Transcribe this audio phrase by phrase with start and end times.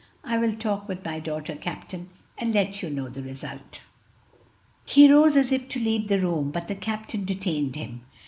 [0.23, 3.81] "I will talk with my daughter, captain, and let you know the result."
[4.83, 8.01] He rose as if to leave the room, but the captain detained him.